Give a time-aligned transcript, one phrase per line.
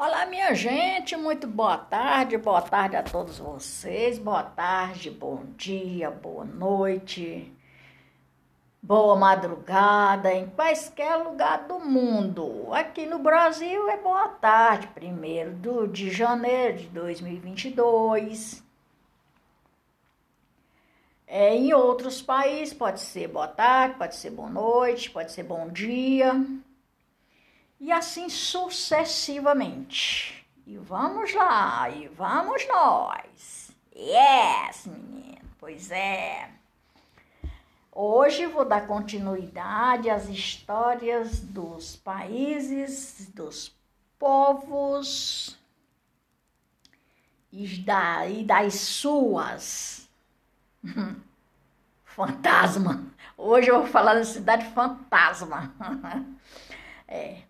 [0.00, 6.08] Olá, minha gente, muito boa tarde, boa tarde a todos vocês, boa tarde, bom dia,
[6.08, 7.52] boa noite,
[8.80, 12.72] boa madrugada, em quaisquer lugar do mundo.
[12.72, 18.62] Aqui no Brasil é boa tarde, primeiro de janeiro de 2022.
[21.26, 25.68] É, em outros países pode ser boa tarde, pode ser boa noite, pode ser bom
[25.68, 26.36] dia
[27.80, 30.44] e assim sucessivamente.
[30.66, 33.70] E vamos lá, e vamos nós.
[33.96, 36.50] Yes, menino, pois é.
[37.90, 43.74] Hoje vou dar continuidade às histórias dos países, dos
[44.18, 45.58] povos
[47.50, 50.08] e, da, e das suas.
[52.04, 53.06] Fantasma.
[53.36, 55.72] Hoje eu vou falar da cidade fantasma.
[57.08, 57.47] é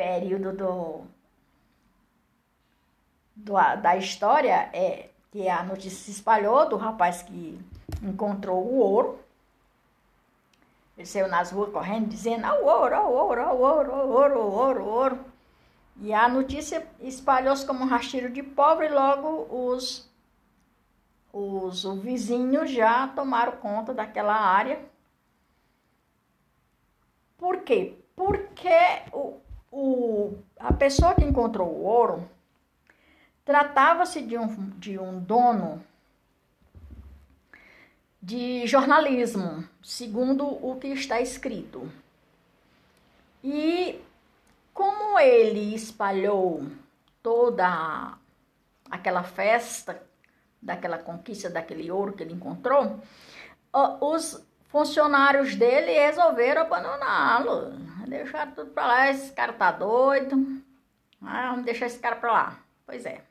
[0.00, 1.04] período do,
[3.36, 7.60] do, da história é que a notícia se espalhou do rapaz que
[8.02, 9.20] encontrou o ouro.
[10.96, 14.38] Ele saiu nas ruas correndo dizendo: ah, o ouro, o ouro, o ouro, o ouro,
[14.38, 15.24] o ouro, o ouro.
[16.00, 20.10] E a notícia espalhou-se como um rastilho de pobre e logo os,
[21.30, 24.80] os, os vizinhos já tomaram conta daquela área.
[27.36, 27.98] Por quê?
[28.16, 28.70] Porque
[29.12, 32.28] o, o, a pessoa que encontrou o ouro
[33.44, 35.82] tratava-se de um, de um dono
[38.22, 41.90] de jornalismo, segundo o que está escrito.
[43.42, 44.00] E
[44.74, 46.66] como ele espalhou
[47.22, 48.18] toda
[48.90, 50.02] aquela festa,
[50.60, 53.00] daquela conquista daquele ouro que ele encontrou,
[54.00, 57.72] os funcionários dele resolveram abandoná-lo.
[58.06, 60.62] Deixaram tudo pra lá, esse cara tá doido.
[61.22, 62.58] Ah, vamos deixar esse cara pra lá.
[62.86, 63.22] Pois é.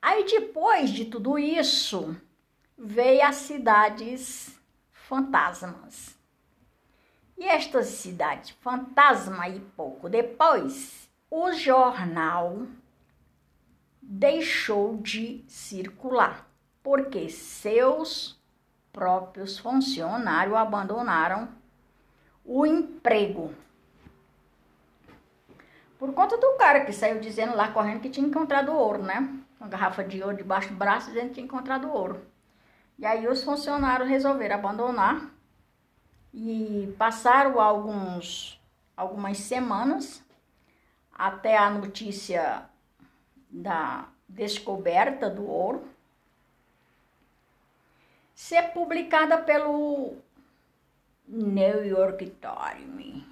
[0.00, 2.16] Aí depois de tudo isso,
[2.76, 4.58] veio as cidades
[4.90, 6.18] fantasmas.
[7.38, 12.66] E estas cidades fantasma e pouco depois, o jornal
[14.00, 16.46] deixou de circular,
[16.82, 18.41] porque seus
[18.92, 21.48] próprios funcionários abandonaram
[22.44, 23.54] o emprego.
[25.98, 29.28] Por conta do cara que saiu dizendo lá correndo que tinha encontrado ouro, né?
[29.58, 32.20] Uma garrafa de ouro debaixo do braço dizendo que tinha encontrado ouro.
[32.98, 35.30] E aí os funcionários resolveram abandonar
[36.34, 38.60] e passaram alguns
[38.96, 40.22] algumas semanas
[41.12, 42.64] até a notícia
[43.50, 45.91] da descoberta do ouro
[48.42, 50.16] ser publicada pelo
[51.28, 53.22] New York Times.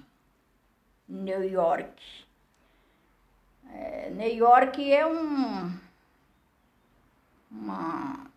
[1.09, 2.01] New York.
[3.73, 5.77] É, New York é um.
[7.51, 8.31] Uma.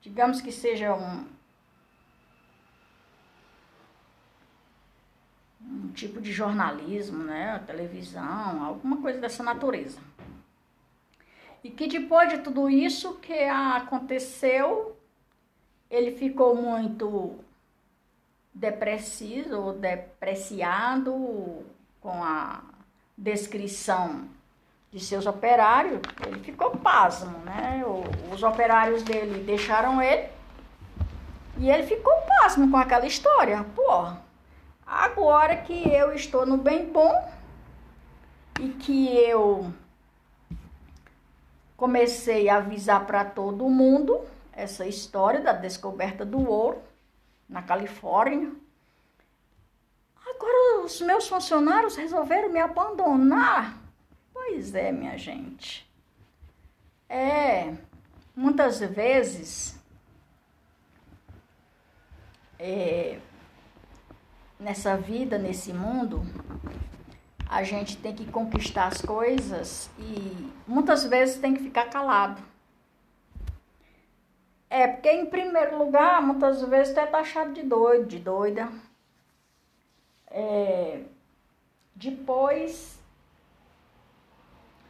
[0.00, 1.26] Digamos que seja um.
[5.62, 7.58] Um tipo de jornalismo, né?
[7.66, 10.00] Televisão, alguma coisa dessa natureza.
[11.66, 14.96] E que depois de tudo isso que aconteceu,
[15.90, 17.34] ele ficou muito
[18.54, 21.66] depressivo, depreciado
[22.00, 22.62] com a
[23.18, 24.28] descrição
[24.92, 27.82] de seus operários, ele ficou pasmo, né?
[28.32, 30.28] Os operários dele deixaram ele
[31.58, 33.66] e ele ficou pasmo com aquela história.
[33.74, 34.12] Pô,
[34.86, 37.28] agora que eu estou no bem bom
[38.60, 39.74] e que eu
[41.76, 44.20] comecei a avisar para todo mundo
[44.52, 46.82] essa história da descoberta do ouro
[47.48, 48.52] na Califórnia.
[50.28, 53.78] Agora os meus funcionários resolveram me abandonar.
[54.32, 55.86] Pois é, minha gente.
[57.08, 57.74] É,
[58.34, 59.78] muitas vezes
[62.58, 63.18] é,
[64.58, 66.22] nessa vida, nesse mundo,
[67.48, 72.42] a gente tem que conquistar as coisas e muitas vezes tem que ficar calado.
[74.68, 78.68] É, porque em primeiro lugar, muitas vezes tu é taxado de doido, de doida.
[80.26, 81.04] É,
[81.94, 82.98] depois,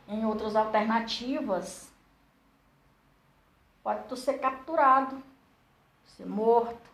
[0.08, 1.92] em outras alternativas,
[3.82, 5.22] pode tu ser capturado,
[6.16, 6.90] ser morto.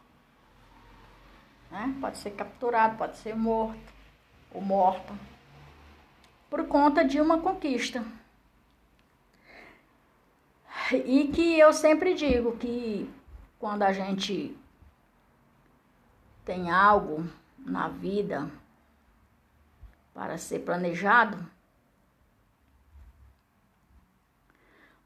[1.70, 1.96] Né?
[2.00, 3.92] Pode ser capturado, pode ser morto
[4.52, 5.14] ou morta
[6.52, 8.04] por conta de uma conquista.
[10.92, 13.10] E que eu sempre digo que
[13.58, 14.54] quando a gente
[16.44, 17.26] tem algo
[17.56, 18.50] na vida
[20.12, 21.38] para ser planejado,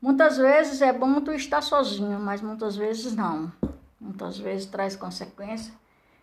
[0.03, 3.53] muitas vezes é bom tu estar sozinho, mas muitas vezes não.
[4.01, 5.73] Muitas vezes traz consequência.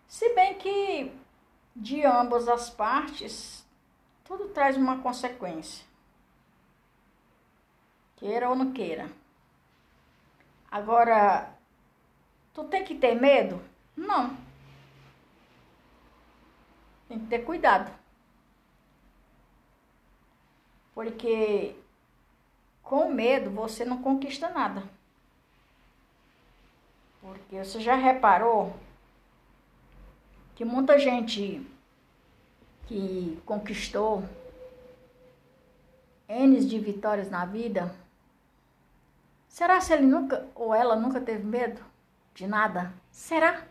[0.06, 1.10] Se bem que
[1.74, 3.63] de ambas as partes,
[4.24, 5.84] tudo traz uma consequência.
[8.16, 9.10] Queira ou não queira.
[10.70, 11.54] Agora,
[12.52, 13.62] tu tem que ter medo?
[13.96, 14.36] Não.
[17.08, 17.92] Tem que ter cuidado.
[20.94, 21.76] Porque
[22.82, 24.82] com medo você não conquista nada.
[27.20, 28.74] Porque você já reparou
[30.54, 31.66] que muita gente
[32.86, 34.24] que conquistou
[36.28, 37.94] N de vitórias na vida,
[39.48, 41.80] será se ele nunca ou ela nunca teve medo
[42.34, 42.92] de nada?
[43.10, 43.66] Será?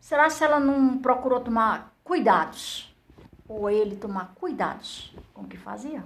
[0.00, 2.94] Será se ela não procurou tomar cuidados?
[3.48, 6.02] Ou ele tomar cuidados com o que fazia?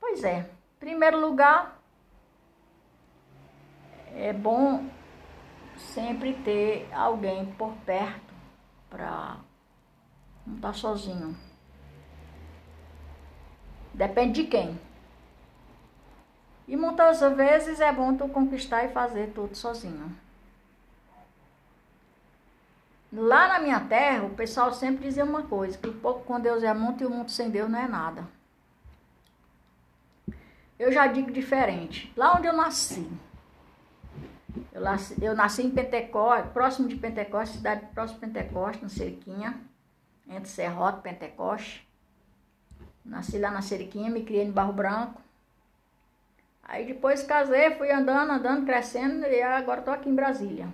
[0.00, 1.80] Pois é, em primeiro lugar,
[4.14, 4.84] é bom
[5.76, 8.34] sempre ter alguém por perto
[8.90, 9.38] para
[10.46, 11.36] não tá sozinho.
[13.94, 14.80] Depende de quem.
[16.66, 20.16] E muitas vezes é bom tu conquistar e fazer tudo sozinho.
[23.12, 26.62] Lá na minha terra, o pessoal sempre dizia uma coisa, que o pouco com Deus
[26.62, 28.26] é muito e o muito sem Deus não é nada.
[30.78, 32.10] Eu já digo diferente.
[32.16, 33.06] Lá onde eu nasci,
[34.72, 39.60] eu nasci, eu nasci em Pentecoste, próximo de Pentecoste, cidade próximo de Pentecoste, na Seriquinha,
[40.28, 41.88] entre Serrota e Pentecoste.
[43.04, 45.20] Nasci lá na Seriquinha, me criei no Barro Branco.
[46.62, 50.72] Aí depois casei, fui andando, andando, crescendo e agora tô aqui em Brasília.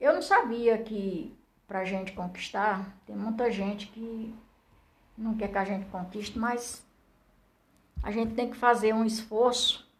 [0.00, 1.36] Eu não sabia que
[1.66, 4.34] pra gente conquistar, tem muita gente que
[5.16, 6.86] não quer que a gente conquiste, mas
[8.02, 9.90] a gente tem que fazer um esforço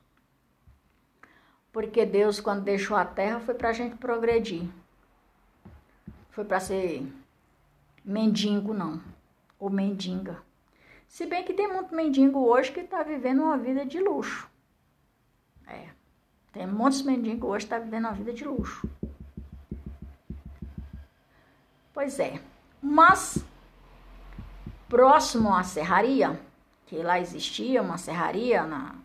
[1.72, 4.68] porque Deus, quando deixou a terra, foi para a gente progredir.
[6.30, 7.10] Foi para ser
[8.04, 9.00] mendigo, não.
[9.58, 10.42] Ou mendiga.
[11.06, 14.50] Se bem que tem muito mendigo hoje que está vivendo uma vida de luxo.
[15.66, 15.90] É.
[16.52, 18.88] Tem muitos mendigos hoje que tá vivendo uma vida de luxo.
[21.92, 22.42] Pois é.
[22.80, 23.44] Mas,
[24.88, 26.40] próximo à serraria,
[26.86, 28.96] que lá existia uma serraria na,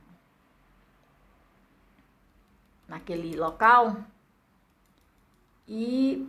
[2.88, 3.97] naquele local
[5.67, 6.27] e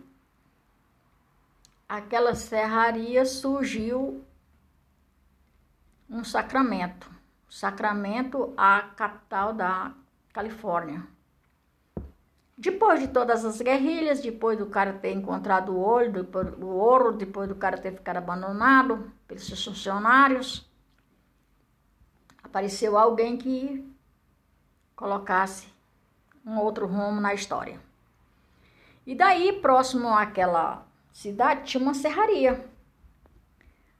[1.89, 4.23] aquela serraria surgiu
[6.07, 7.09] um sacramento,
[7.49, 9.91] Sacramento, a capital da
[10.31, 11.03] Califórnia.
[12.55, 17.11] Depois de todas as guerrilhas, depois do cara ter encontrado o olho, depois, o ouro,
[17.11, 20.69] depois do cara ter ficado abandonado pelos seus funcionários,
[22.43, 23.83] apareceu alguém que
[24.95, 25.73] colocasse
[26.45, 27.79] um outro rumo na história.
[29.07, 32.67] E daí, próximo àquela cidade, tinha uma serraria.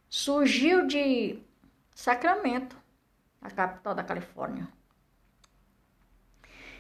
[0.09, 1.39] Surgiu de
[1.94, 2.77] Sacramento,
[3.41, 4.67] a capital da Califórnia.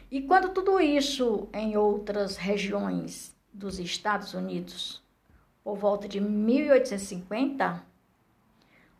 [0.09, 5.03] E quando tudo isso em outras regiões dos Estados Unidos,
[5.63, 7.83] por volta de 1850,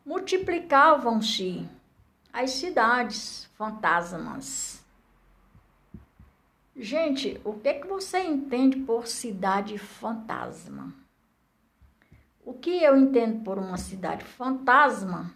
[0.04, 1.68] multiplicavam-se
[2.32, 4.80] as cidades fantasmas
[6.82, 10.94] Gente, o que, que você entende por cidade fantasma?
[12.44, 15.34] O que eu entendo por uma cidade fantasma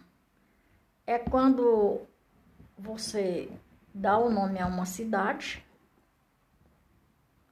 [1.05, 2.01] é quando
[2.77, 3.49] você
[3.93, 5.65] dá o nome a uma cidade,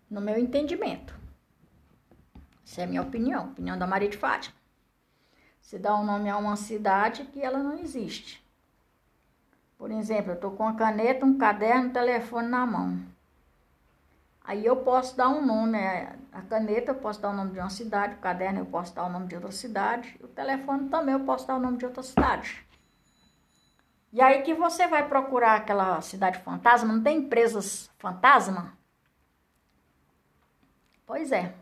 [0.09, 1.17] no meu entendimento.
[2.63, 4.55] Essa é a minha opinião, opinião da Maria de Fátima.
[5.61, 8.43] Você dá o nome a uma cidade que ela não existe.
[9.77, 13.12] Por exemplo, eu estou com a caneta, um caderno, um telefone na mão.
[14.43, 17.59] Aí eu posso dar um nome, é, a caneta eu posso dar o nome de
[17.59, 21.13] uma cidade, o caderno eu posso dar o nome de outra cidade, o telefone também
[21.13, 22.65] eu posso dar o nome de outra cidade.
[24.11, 28.77] E aí que você vai procurar aquela cidade fantasma, não tem empresas fantasma?
[31.05, 31.53] Pois é.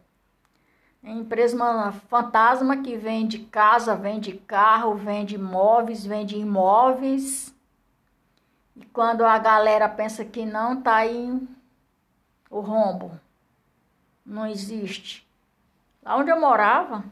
[1.02, 7.56] Tem empresa fantasma que vende casa, vende carro, vende móveis, vende imóveis.
[8.76, 11.40] E quando a galera pensa que não, tá aí
[12.52, 13.20] o rombo.
[14.24, 15.28] Não existe.
[16.04, 17.04] Lá onde eu morava,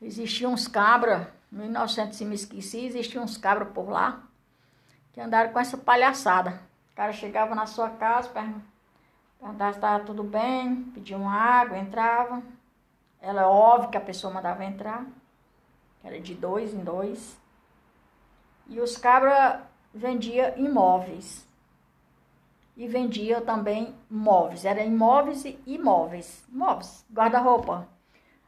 [0.00, 4.22] existiam uns cabras, em 1900 me esqueci, existiam uns cabras por lá,
[5.12, 6.60] que andaram com essa palhaçada.
[6.92, 12.42] O cara chegava na sua casa, perguntava se estava tudo bem, pediam água, entrava.
[13.20, 15.04] Ela é óbvio que a pessoa mandava entrar.
[16.02, 17.40] Era de dois em dois.
[18.66, 19.60] E os cabras
[19.94, 21.46] vendia imóveis.
[22.76, 24.64] E vendia também móveis.
[24.64, 26.44] Era imóveis e imóveis.
[26.48, 27.86] Móveis, guarda-roupa,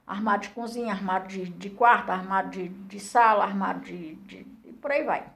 [0.06, 4.46] armário de cozinha, armário de, de quarto, armário de, de sala, armário de, de.
[4.64, 5.26] E por aí vai.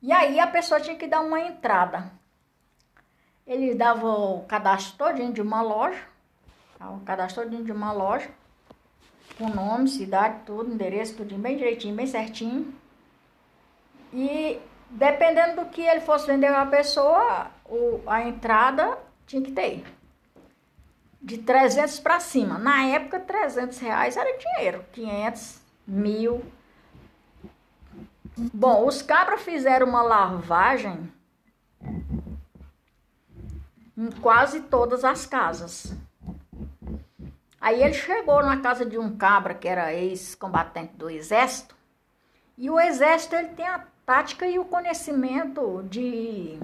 [0.00, 2.10] E aí a pessoa tinha que dar uma entrada.
[3.46, 6.00] Eles davam o cadastro todinho de uma loja.
[6.78, 6.90] Tá?
[6.90, 8.30] O cadastro todinho de uma loja.
[9.36, 12.74] Com nome, cidade, tudo, endereço, tudo bem direitinho, bem certinho.
[14.12, 14.60] E
[14.90, 19.84] dependendo do que ele fosse vender a pessoa, o, a entrada tinha que ter.
[21.20, 22.58] De 300 para cima.
[22.58, 24.84] Na época, 300 reais era dinheiro.
[24.92, 26.44] 500, mil.
[28.36, 31.12] Bom, os cabras fizeram uma lavagem
[33.96, 35.92] em quase todas as casas.
[37.60, 41.74] Aí ele chegou na casa de um cabra que era ex-combatente do exército,
[42.56, 46.58] e o exército ele tem a tática e o conhecimento de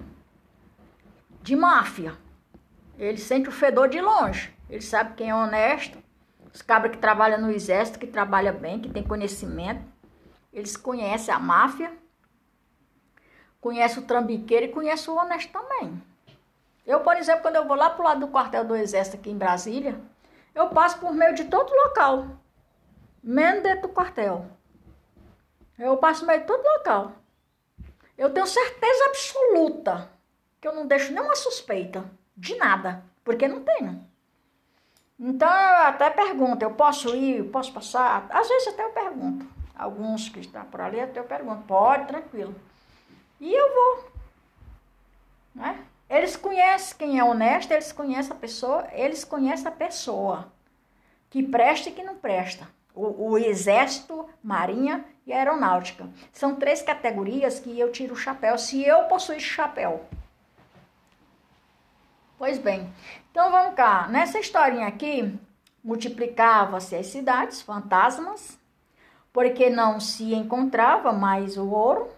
[1.42, 2.16] de máfia.
[2.98, 4.50] Ele sente o fedor de longe.
[4.70, 6.02] Ele sabe quem é honesto.
[6.50, 9.84] Os cabras que trabalham no exército, que trabalha bem, que tem conhecimento,
[10.54, 11.92] eles conhecem a máfia,
[13.60, 16.02] conhecem o trambiqueiro e conhecem o honesto também.
[16.86, 19.36] Eu, por exemplo, quando eu vou lá pro lado do quartel do exército aqui em
[19.36, 20.00] Brasília,
[20.54, 22.26] eu passo por meio de todo local,
[23.22, 24.46] menos dentro do quartel.
[25.78, 27.12] Eu passo meio de todo local.
[28.16, 30.10] Eu tenho certeza absoluta
[30.60, 32.04] que eu não deixo nenhuma suspeita
[32.36, 34.04] de nada, porque não tenho.
[35.18, 38.26] Então eu até pergunto, eu posso ir, posso passar?
[38.30, 39.46] Às vezes até eu pergunto.
[39.76, 42.54] Alguns que estão por ali até eu pergunto, pode, tranquilo.
[43.40, 44.12] E eu vou.
[45.54, 45.84] Né?
[46.08, 50.52] Eles conhecem quem é honesto, eles conhecem a pessoa, eles conhecem a pessoa
[51.30, 52.68] que presta e que não presta.
[52.94, 56.08] O, o exército, marinha e aeronáutica.
[56.32, 60.04] São três categorias que eu tiro o chapéu, se eu possuir chapéu.
[62.38, 62.92] Pois bem,
[63.30, 64.06] então vamos cá.
[64.08, 65.38] Nessa historinha aqui,
[65.82, 68.58] multiplicava-se as cidades, fantasmas,
[69.32, 72.10] porque não se encontrava mais o ouro.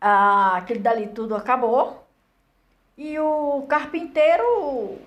[0.00, 2.06] Ah, aquele dali tudo acabou.
[2.96, 4.98] E o carpinteiro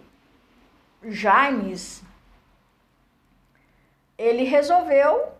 [1.04, 2.04] Jaimes,
[4.18, 5.37] ele resolveu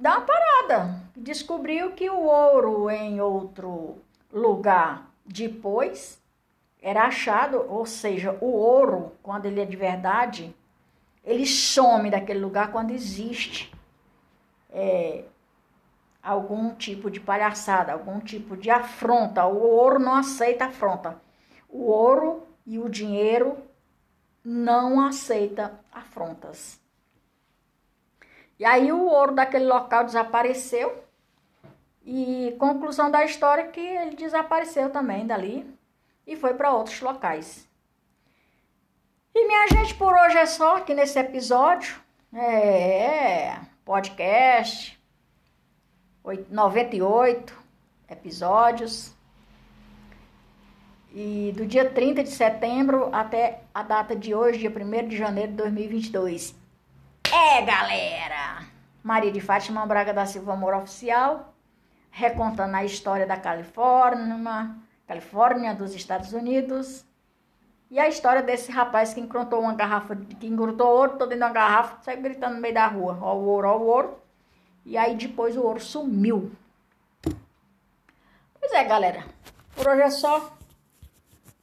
[0.00, 1.00] dar uma parada.
[1.14, 3.98] Descobriu que o ouro em outro
[4.32, 6.18] lugar depois
[6.80, 10.56] era achado, ou seja, o ouro, quando ele é de verdade,
[11.22, 13.70] ele some daquele lugar quando existe
[14.70, 15.24] é,
[16.22, 19.46] algum tipo de palhaçada, algum tipo de afronta.
[19.46, 21.20] O ouro não aceita afronta.
[21.68, 23.58] O ouro e o dinheiro
[24.42, 26.79] não aceita afrontas.
[28.60, 31.02] E aí o ouro daquele local desapareceu.
[32.04, 35.66] E conclusão da história é que ele desapareceu também dali
[36.26, 37.66] e foi para outros locais.
[39.34, 41.98] E minha gente, por hoje é só aqui nesse episódio.
[42.34, 45.00] É, podcast
[46.50, 47.58] 98
[48.10, 49.16] episódios.
[51.14, 55.52] E do dia 30 de setembro até a data de hoje, dia 1 de janeiro
[55.52, 56.59] de 2022.
[57.32, 58.66] É, galera!
[59.04, 61.54] Maria de Fátima Braga da Silva Amor Oficial,
[62.10, 64.74] recontando a história da Califórnia,
[65.06, 67.04] Califórnia dos Estados Unidos.
[67.88, 71.44] E a história desse rapaz que encontrou uma garrafa, que encontrou ouro, todo dentro de
[71.44, 74.22] uma garrafa, saiu gritando no meio da rua, ó o ouro, ó o ouro.
[74.84, 76.50] E aí depois o ouro sumiu.
[78.58, 79.24] Pois é, galera.
[79.76, 80.52] Por hoje é só.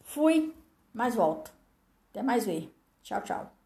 [0.03, 0.55] Fui,
[0.93, 1.51] mas volto.
[2.11, 2.73] Até mais ver.
[3.03, 3.56] Tchau, tchau.